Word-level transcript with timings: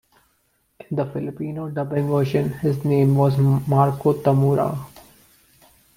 In 0.89 0.95
the 0.97 1.05
Filipino 1.05 1.69
Dubbing 1.69 2.09
Version, 2.09 2.49
His 2.53 2.83
name 2.83 3.15
was 3.15 3.37
Marco 3.37 4.13
Tamura. 4.13 4.75